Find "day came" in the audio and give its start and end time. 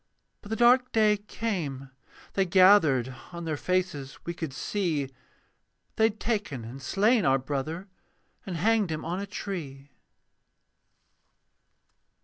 0.91-1.91